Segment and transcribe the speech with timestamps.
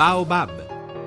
[0.00, 0.48] Baobab,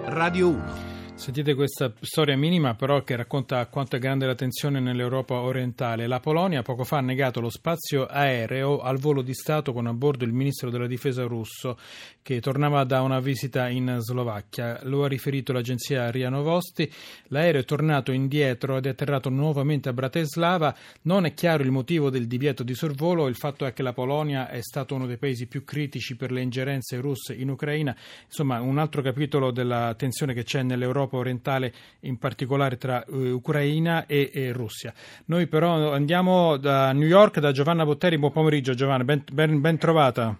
[0.06, 0.83] Radio 1.
[1.24, 6.06] Sentite questa storia minima però che racconta quanto è grande la tensione nell'Europa orientale.
[6.06, 9.94] La Polonia poco fa ha negato lo spazio aereo al volo di Stato con a
[9.94, 11.78] bordo il ministro della difesa russo
[12.22, 14.82] che tornava da una visita in Slovacchia.
[14.84, 16.92] Lo ha riferito l'agenzia RIA Novosti.
[17.28, 20.76] L'aereo è tornato indietro ed è atterrato nuovamente a Bratislava.
[21.04, 23.30] Non è chiaro il motivo del divieto di sorvolo.
[23.30, 26.42] Il fatto è che la Polonia è stato uno dei paesi più critici per le
[26.42, 27.96] ingerenze russe in Ucraina.
[28.26, 34.06] Insomma, un altro capitolo della tensione che c'è nell'Europa orientale, in particolare tra uh, Ucraina
[34.06, 34.94] e, e, Russia.
[35.26, 38.18] Noi però andiamo da New York, da Giovanna Botteri.
[38.18, 40.36] Buon pomeriggio Giovanna, ben, ben, ben trovata.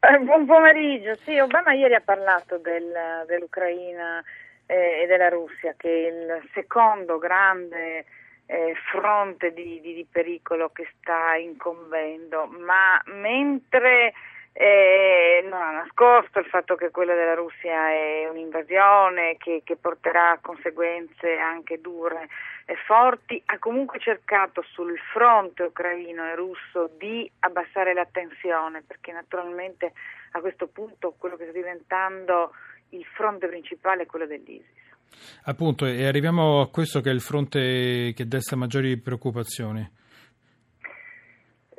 [0.00, 2.92] Eh, buon pomeriggio, sì, Obama ieri ha parlato del,
[3.28, 4.20] dell'Ucraina
[4.66, 8.04] eh, e della Russia, che è il secondo grande
[8.46, 14.12] eh, fronte di, di, di pericolo che sta incombendo, ma mentre
[14.52, 20.32] eh, non ha nascosto il fatto che quella della Russia è un'invasione che, che porterà
[20.32, 22.28] a conseguenze anche dure
[22.66, 29.12] e forti, ha comunque cercato sul fronte ucraino e russo di abbassare la tensione perché
[29.12, 29.92] naturalmente
[30.32, 32.52] a questo punto quello che sta diventando
[32.90, 34.80] il fronte principale è quello dell'ISIS.
[35.44, 39.80] Appunto, e arriviamo a questo che è il fronte che desta maggiori preoccupazioni.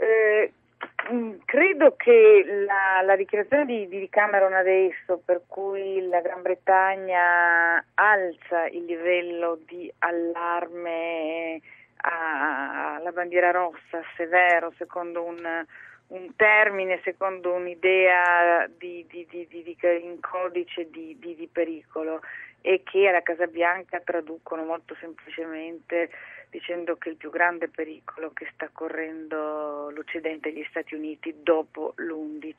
[0.01, 0.45] Mm,
[1.53, 8.65] credo che la, la dichiarazione di, di, Cameron adesso, per cui la Gran Bretagna alza
[8.71, 11.61] il livello di allarme
[11.97, 15.65] alla bandiera rossa severo, secondo un,
[16.07, 19.27] un termine, secondo un'idea di, di,
[20.01, 22.21] in codice di, pericolo
[22.61, 26.09] e che alla Casa Bianca traducono molto semplicemente
[26.53, 31.93] dicendo che il più grande pericolo che sta correndo l'Occidente e gli Stati Uniti dopo
[31.95, 32.53] l'11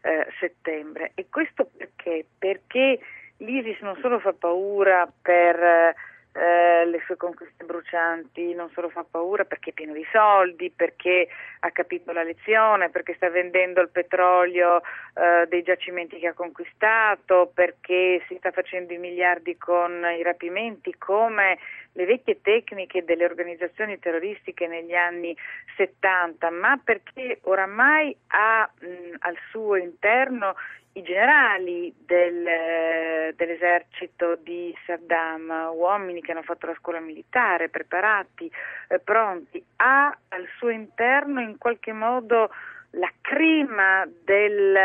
[0.00, 1.12] eh, settembre.
[1.14, 2.24] E questo perché?
[2.38, 2.98] Perché
[3.36, 5.94] l'ISIS non solo fa paura per
[6.38, 11.26] eh, le sue conquiste brucianti, non solo fa paura perché è pieno di soldi, perché
[11.60, 14.80] ha capito la lezione, perché sta vendendo il petrolio
[15.14, 20.94] eh, dei giacimenti che ha conquistato, perché si sta facendo i miliardi con i rapimenti,
[20.96, 21.58] come
[21.92, 25.36] le vecchie tecniche delle organizzazioni terroristiche negli anni
[25.76, 30.54] 70, ma perché oramai ha mh, al suo interno
[30.98, 38.50] i generali del, dell'esercito di Saddam, uomini che hanno fatto la scuola militare, preparati,
[38.88, 42.50] eh, pronti, ha al suo interno in qualche modo
[42.92, 44.76] la crema del,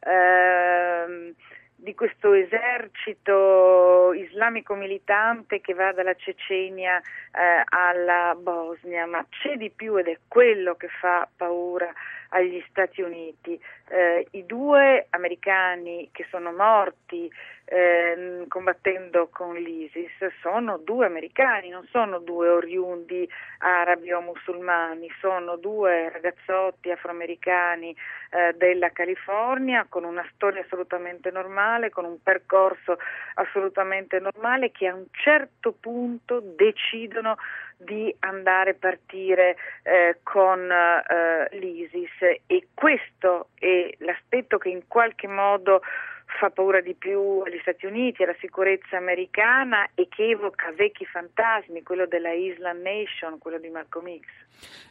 [0.00, 1.34] eh,
[1.76, 9.70] di questo esercito islamico militante che va dalla Cecenia eh, alla Bosnia, ma c'è di
[9.70, 11.92] più ed è quello che fa paura
[12.30, 13.60] agli Stati Uniti.
[13.88, 17.30] Eh, I due americani che sono morti
[17.66, 25.56] eh, combattendo con l'ISIS sono due americani, non sono due oriundi arabi o musulmani, sono
[25.56, 27.96] due ragazzotti afroamericani
[28.30, 32.98] eh, della California con una storia assolutamente normale, con un percorso
[33.34, 37.36] assolutamente normale che a un certo punto decidono
[37.84, 42.40] di andare a partire eh, con eh, l'ISIS.
[42.46, 45.82] E questo è l'aspetto che in qualche modo
[46.26, 51.82] fa paura di più agli Stati Uniti, alla sicurezza americana e che evoca vecchi fantasmi,
[51.82, 54.44] quello della Island Nation, quello di Malcolm X.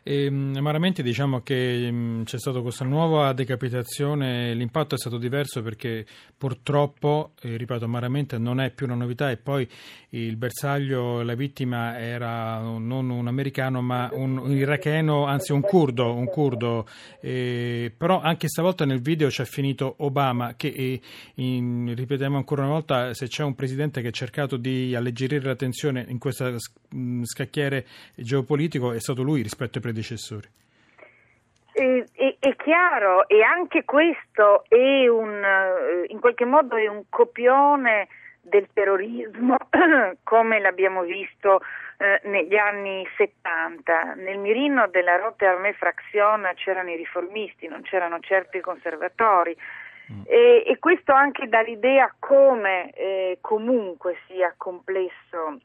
[0.04, 5.18] E, ehm, amaramente diciamo che mh, mm, c'è stata questa nuova decapitazione, l'impatto è stato
[5.18, 6.06] diverso perché
[6.38, 9.68] purtroppo, eh, ripeto, amaramente non è più una novità e poi
[10.10, 16.14] il bersaglio, la vittima era non un americano ma un, un iracheno, anzi un curdo,
[16.14, 16.86] un curdo.
[17.22, 21.02] Eh, però anche stavolta nel video c'è finito Obama che eh,
[21.36, 25.56] in, ripetiamo ancora una volta, se c'è un presidente che ha cercato di alleggerire la
[25.56, 26.56] tensione in questo
[27.24, 27.86] scacchiere
[28.16, 30.48] geopolitico è stato lui rispetto ai predecessori.
[31.72, 37.04] È, è, è, chiaro e anche questo è un, eh, in qualche modo è un
[37.10, 38.08] copione
[38.42, 39.58] del terrorismo
[40.24, 41.62] come l'abbiamo visto
[41.98, 44.16] eh, negli anni 70.
[44.16, 49.56] Nel mirino della Rote Armée Fraction c'erano i riformisti, non c'erano certi conservatori.
[50.14, 50.22] Mm.
[50.26, 55.60] E, e, questo anche dà l'idea come eh, comunque sia complesso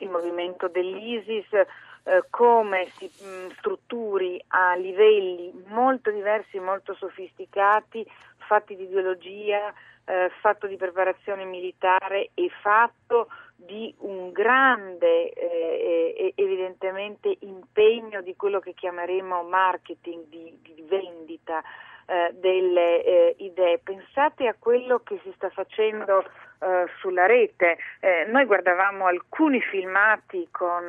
[0.00, 8.04] il movimento dell'ISIS, eh, come si mh, mm, strutturi a livelli molto diversi, molto sofisticati,
[8.38, 9.72] fatti di ideologia,
[10.04, 18.60] eh, fatto di preparazione militare e fatto di un grande eh, evidentemente impegno di quello
[18.60, 21.62] che chiameremo marketing di, di vendita
[22.08, 23.80] eh, delle eh, idee.
[23.84, 26.24] Pensate a quello che si sta facendo
[26.60, 27.76] eh, sulla rete.
[28.00, 30.82] Eh, noi guardavamo alcuni filmati con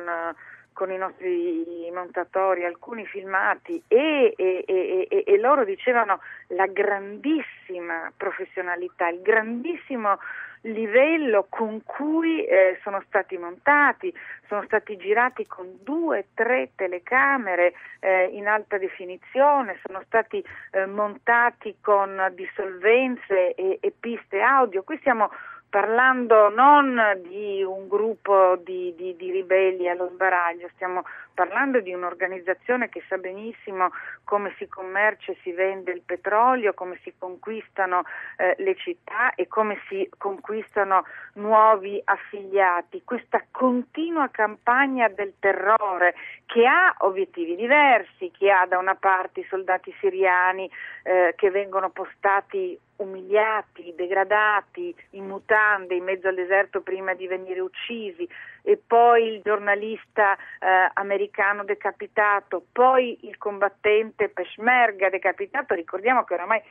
[0.72, 9.08] con i nostri montatori alcuni filmati e, e, e, e, loro dicevano la grandissima professionalità,
[9.08, 10.18] il grandissimo
[10.62, 14.12] livello con cui eh, sono stati montati,
[14.46, 21.76] sono stati girati con due, tre telecamere eh, in alta definizione, sono stati eh, montati
[21.80, 24.82] con dissolvenze e, e piste audio.
[24.82, 25.30] Qui stiamo
[25.70, 32.88] parlando non di un gruppo di, di, di, ribelli allo sbaraglio, stiamo parlando di un'organizzazione
[32.88, 33.90] che sa benissimo
[34.24, 38.02] come si commercia e si vende il petrolio, come si conquistano
[38.36, 43.02] eh, le città e come si conquistano nuovi affiliati.
[43.04, 46.14] Questa continua campagna del terrore
[46.46, 50.68] che ha obiettivi diversi, che ha da una parte i soldati siriani
[51.04, 57.60] eh, che vengono postati umiliati, degradati, in mutande in mezzo al deserto prima di venire
[57.60, 58.28] uccisi,
[58.62, 65.74] e poi il giornalista eh, americano decapitato, poi il combattente Peshmerga decapitato.
[65.74, 66.62] Ricordiamo che oramai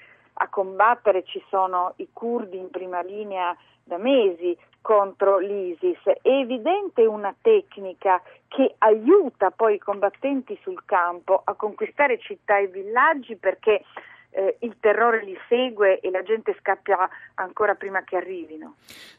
[0.42, 6.02] a combattere ci sono i curdi in prima linea da mesi contro l'ISIS.
[6.04, 12.68] È evidente una tecnica che aiuta poi i combattenti sul campo a conquistare città e
[12.68, 13.84] villaggi perché
[14.32, 18.76] eh, il terrore li segue e la gente scappa ancora prima che arrivino.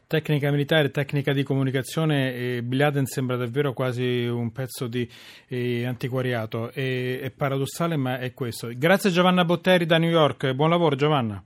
[0.07, 5.09] Tecnica militare, tecnica di comunicazione, eh, Bin Laden sembra davvero quasi un pezzo di
[5.47, 6.71] eh, antiquariato.
[6.71, 8.69] È, è, paradossale, ma è questo.
[8.75, 10.51] Grazie Giovanna Botteri da New York.
[10.53, 11.41] Buon lavoro Giovanna.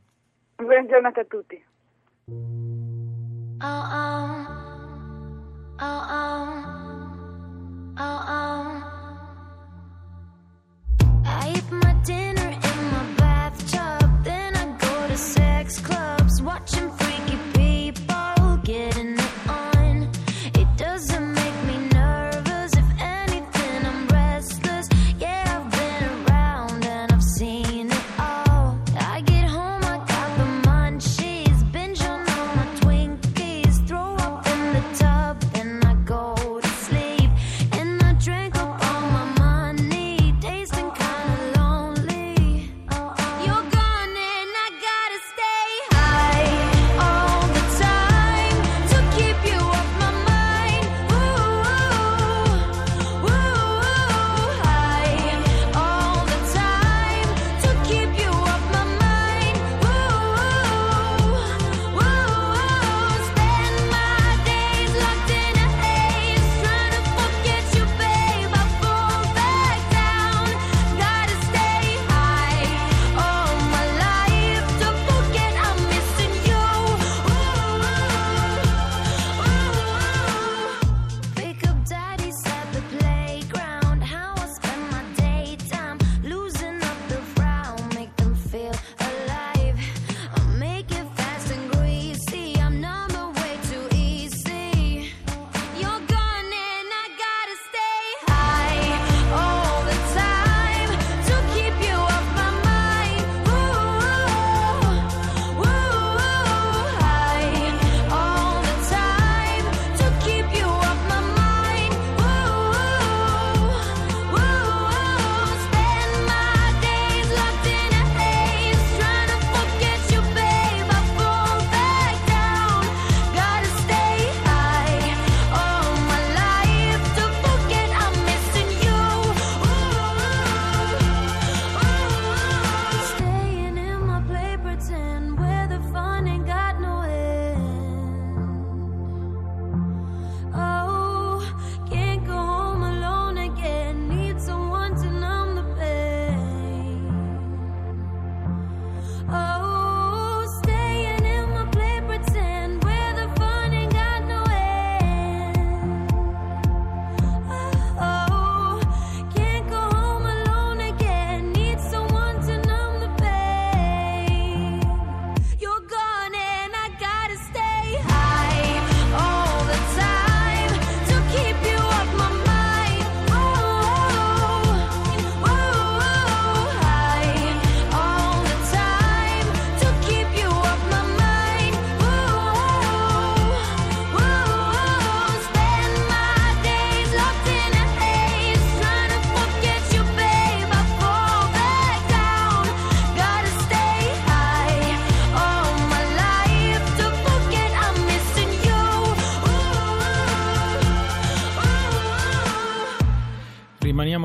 [0.56, 1.64] Buona giornata a tutti.
[3.62, 4.64] Oh, oh.
[5.78, 6.75] Oh,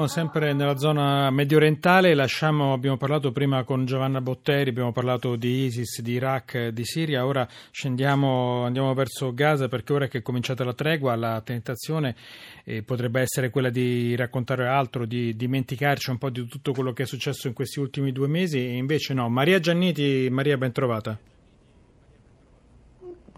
[0.00, 5.37] Rimaniamo sempre nella zona medio orientale, lasciamo, abbiamo parlato prima con Giovanna Botteri, abbiamo parlato
[5.37, 10.23] di ISIS, di Iraq, di Siria, ora scendiamo, andiamo verso Gaza perché ora che è
[10.23, 12.16] cominciata la tregua la tentazione
[12.64, 17.02] eh, potrebbe essere quella di raccontare altro, di dimenticarci un po' di tutto quello che
[17.02, 19.28] è successo in questi ultimi due mesi e invece no.
[19.28, 21.29] Maria Gianniti, Maria ben trovata.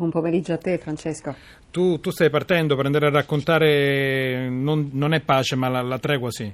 [0.02, 1.32] Buon pomeriggio a te Francesco.
[1.70, 6.00] Tu, tu stai partendo per andare a raccontare, non, non è pace ma la, la
[6.00, 6.52] tregua sì.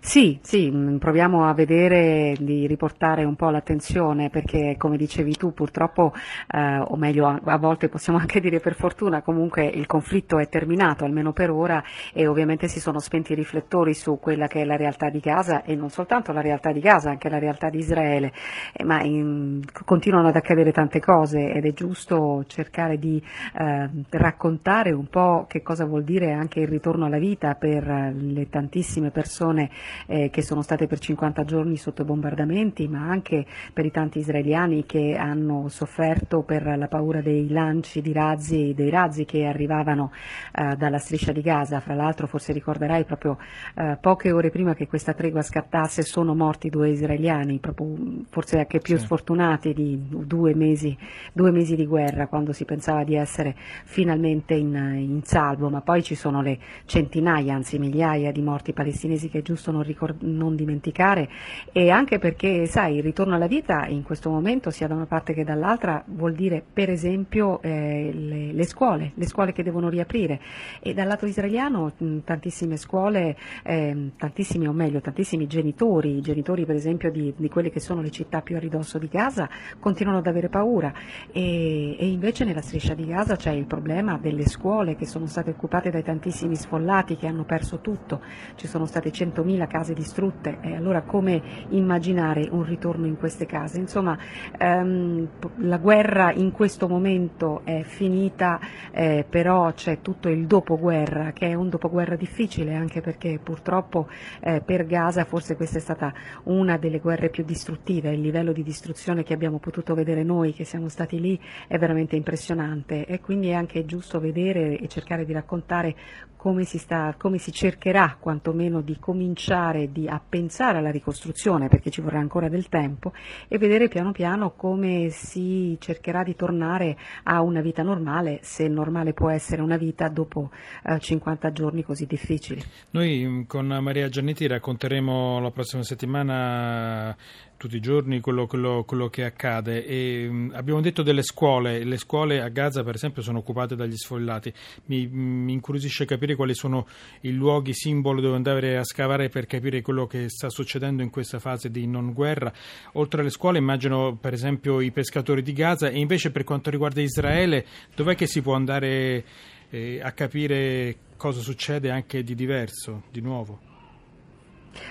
[0.00, 5.52] Sì, sì, mm, proviamo a vedere di riportare un po' l'attenzione perché come dicevi tu
[5.52, 6.14] purtroppo,
[6.50, 11.04] eh, o meglio a, volte possiamo anche dire per fortuna, comunque il conflitto è terminato
[11.04, 14.76] almeno per ora e ovviamente si sono spenti i riflettori su quella che è la
[14.76, 18.32] realtà di Gaza e non soltanto la realtà di Gaza, anche la realtà di Israele,
[18.72, 23.22] eh, ma in, continuano ad accadere tante cose ed è giusto cercare di
[23.58, 28.48] eh, raccontare un po' che cosa vuol dire anche il ritorno alla vita per le
[28.48, 29.70] tantissime persone
[30.06, 34.84] eh, che sono state per 50 giorni sotto bombardamenti, ma anche per i tanti israeliani
[34.84, 40.12] che hanno sofferto per la paura dei lanci di razzi, dei razzi che arrivavano
[40.54, 41.80] eh, dalla striscia di Gaza.
[41.80, 43.38] Fra l'altro, forse ricorderai, proprio
[43.74, 47.94] eh, poche ore prima che questa tregua scattasse sono morti due israeliani, proprio,
[48.28, 49.04] forse anche più sì.
[49.04, 50.96] sfortunati di due mesi,
[51.32, 53.54] due mesi, di guerra, quando si pensava di essere
[53.84, 59.28] finalmente in, in salvo, ma poi ci sono le centinaia, anzi migliaia di morti palestinesi
[59.28, 61.28] che è giusto non, ricord- non dimenticare.
[61.72, 65.32] E anche perché, sai, il ritorno alla vita in questo momento, sia da una parte
[65.32, 70.40] che dall'altra, vuol dire per esempio eh, le, le, scuole, le scuole che devono riaprire.
[70.80, 76.74] E dal lato israeliano mh, tantissime scuole, eh, tantissimi o meglio, tantissimi genitori, genitori per
[76.74, 80.26] esempio di, di, quelle che sono le città più a ridosso di Gaza, continuano ad
[80.26, 80.92] avere paura.
[81.32, 85.50] E, e invece nella striscia di Gaza c'è il problema delle scuole che sono state
[85.50, 88.20] occupate dai tantissimi sfollati che hanno perso tutto,
[88.56, 93.78] ci sono state 100.000 case distrutte e allora come immaginare un ritorno in queste case?
[93.78, 94.18] Insomma,
[94.58, 98.58] ehm, la guerra in questo momento è finita,
[98.90, 104.08] eh, però c'è tutto il dopoguerra che è un dopoguerra difficile anche perché purtroppo
[104.40, 106.12] eh, per Gaza forse questa è stata
[106.44, 110.64] una delle guerre più distruttive, il livello di distruzione che abbiamo potuto vedere noi che
[110.64, 115.32] siamo stati lì è veramente impressionante e quindi è anche giusto vedere e cercare di
[115.32, 115.94] raccontare
[116.36, 119.57] come si, sta, come si cercherà quantomeno di cominciare
[119.90, 123.12] di, a pensare alla ricostruzione, perché ci vorrà ancora del tempo,
[123.48, 129.12] e vedere piano piano come si cercherà di tornare a una vita normale, se normale
[129.12, 130.50] può essere una vita dopo
[130.84, 132.62] eh, 50 giorni così difficili.
[132.90, 137.16] Noi mm, con Maria Giannetti racconteremo la prossima settimana
[137.58, 139.84] tutti i giorni quello, quello, quello che accade.
[139.84, 143.96] E, um, abbiamo detto delle scuole, le scuole a Gaza per esempio sono occupate dagli
[143.96, 144.50] sfollati.
[144.86, 146.86] Mi, mi incuriosisce capire quali sono
[147.22, 151.40] i luoghi simbolo dove andare a scavare per capire quello che sta succedendo in questa
[151.40, 152.50] fase di non guerra.
[152.92, 157.00] Oltre alle scuole immagino per esempio i pescatori di Gaza e invece per quanto riguarda
[157.00, 159.24] Israele dov'è che si può andare
[159.70, 163.67] eh, a capire cosa succede anche di diverso, di nuovo?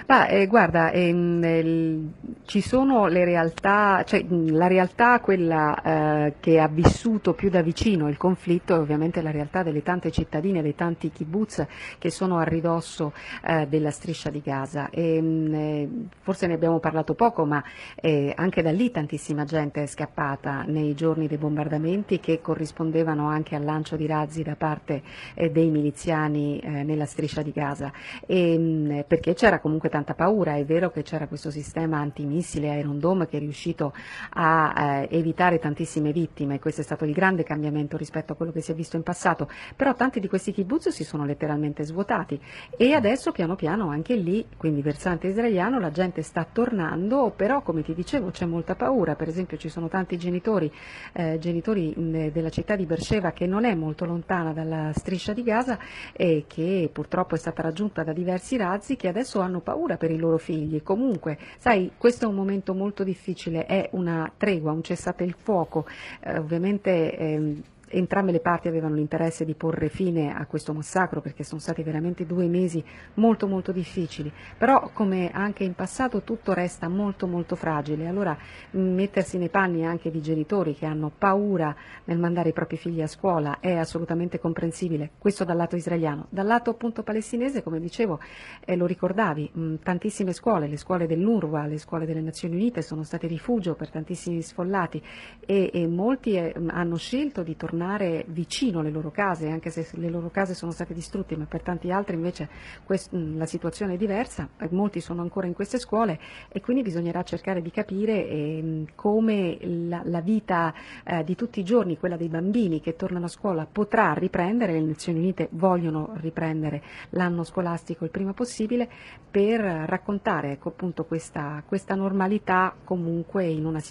[0.07, 2.11] Ma, eh, guarda, ehm, el,
[2.45, 5.81] ci sono le realtà, cioè la realtà quella
[6.27, 10.11] eh, che ha vissuto più da vicino il conflitto è ovviamente la realtà delle tante
[10.11, 11.65] cittadine, dei tanti kibbutz
[11.97, 13.13] che sono a ridosso
[13.45, 14.89] eh, della striscia di Gaza.
[14.89, 15.89] E, mh, eh,
[16.21, 17.63] forse ne abbiamo parlato poco, ma
[17.95, 23.55] eh, anche da lì tantissima gente è scappata nei giorni dei bombardamenti che corrispondevano anche
[23.55, 25.01] al lancio di razzi da parte
[25.33, 27.91] eh, dei miliziani nella striscia di Gaza.
[28.25, 32.99] E, mh, perché c'era comunque tanta paura, è vero che c'era questo sistema antimissile Iron
[32.99, 33.93] Dome che è riuscito
[34.31, 38.61] a eh, evitare tantissime vittime, questo è stato il grande cambiamento rispetto a quello che
[38.61, 42.39] si è visto in passato, però tanti di questi kibbutz si sono letteralmente svuotati.
[42.75, 47.83] E adesso piano piano anche lì, quindi versante israeliano, la gente sta tornando, però come
[47.83, 50.71] ti dicevo c'è molta paura, per esempio ci sono tanti genitori,
[51.13, 55.43] eh, genitori mh, della città di Beersheba che non è molto lontana dalla striscia di
[55.43, 55.77] Gaza
[56.13, 60.17] e che purtroppo è stata raggiunta da diversi razzi che adesso hanno paura per i
[60.17, 60.81] loro figli.
[60.81, 65.85] Comunque, sai, questo è un momento molto difficile, è una tregua, un cessate il fuoco.
[66.21, 67.55] Eh, ovviamente eh,
[67.89, 72.25] entrambe le parti avevano l'interesse di porre fine a questo massacro perché sono stati veramente
[72.25, 72.83] due mesi
[73.15, 78.37] molto molto difficili, però come anche in passato tutto resta molto molto fragile, allora
[78.71, 81.75] mettersi nei panni anche di genitori che hanno paura
[82.05, 86.45] nel mandare i propri figli a scuola è assolutamente comprensibile, questo dal lato israeliano, dal
[86.45, 88.19] lato appunto palestinese come dicevo
[88.65, 93.03] eh, lo ricordavi, mh, tantissime scuole, le scuole dell'UNRWA, le scuole delle Nazioni Unite sono
[93.03, 95.01] state rifugio per tantissimi sfollati
[95.45, 99.87] e, e molti eh, hanno scelto di tornare tornare vicino alle loro case, anche se
[99.91, 102.49] le loro case sono state distrutte, ma per tanti altri invece
[102.83, 106.19] quest- la situazione è diversa, molti sono ancora in queste scuole
[106.49, 111.63] e quindi bisognerà cercare di capire eh, come la, la vita eh, di tutti i
[111.63, 116.81] giorni, quella dei bambini che tornano a scuola, potrà riprendere, le Nazioni Unite vogliono riprendere
[117.11, 118.89] l'anno scolastico il prima possibile
[119.29, 123.81] per raccontare ecco, appunto questa, questa normalità comunque in una,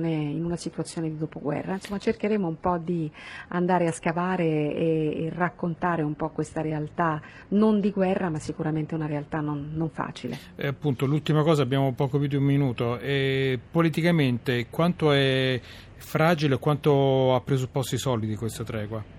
[0.00, 1.74] in una, situazione, di dopoguerra.
[1.74, 3.10] Insomma cercheremo un po' di
[3.48, 8.94] andare a scavare e, e raccontare un po' questa realtà non di guerra ma sicuramente
[8.94, 10.38] una realtà non, non facile.
[10.56, 15.60] Eh, appunto, l'ultima cosa, abbiamo poco più di un minuto, e politicamente quanto è
[15.96, 19.15] fragile e quanto ha presupposto i solidi questa tregua?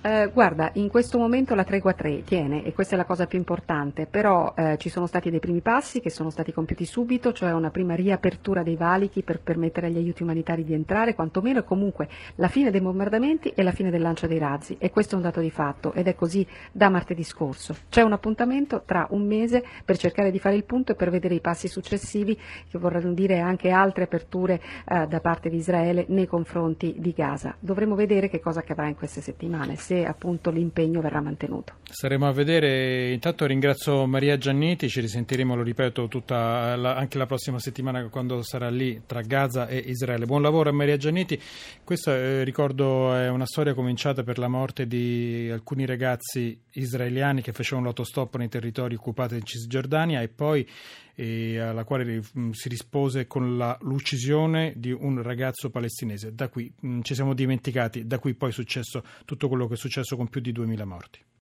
[0.00, 3.36] Eh, guarda, in questo momento la tregua 3 tiene e questa è la cosa più
[3.36, 7.52] importante, però eh, ci sono stati dei primi passi che sono stati compiuti subito, cioè
[7.52, 12.46] una prima riapertura dei valichi per permettere agli aiuti umanitari di entrare, quantomeno comunque la
[12.46, 15.40] fine dei bombardamenti e la fine del lancio dei razzi e questo è un dato
[15.40, 17.74] di fatto ed è così da martedì scorso.
[17.88, 21.34] C'è un appuntamento tra un mese per cercare di fare il punto e per vedere
[21.34, 22.38] i passi successivi
[22.70, 27.56] che vorranno dire anche altre aperture eh, da parte di Israele nei confronti di Gaza.
[27.58, 31.72] Dovremo vedere che cosa accadrà in queste settimane se appunto l'impegno verrà mantenuto.
[31.90, 37.58] Staremo a vedere, intanto ringrazio Maria Giannetti, ci risentiremo, lo ripeto, la, anche la prossima
[37.58, 40.26] settimana quando sarà lì tra Gaza e Israele.
[40.26, 41.40] Buon lavoro a Maria Giannetti,
[41.84, 47.52] questa eh, ricordo è una storia cominciata per la morte di alcuni ragazzi israeliani che
[47.52, 50.68] facevano l'autostop nei territori occupati in Cisgiordania e poi
[51.14, 56.34] e alla quale mm, si rispose con la, l'uccisione di un ragazzo palestinese.
[56.34, 59.74] Da qui mh, mm, ci siamo dimenticati, da qui poi è successo tutto quello che
[59.74, 61.20] è successo con più di 2000 morti.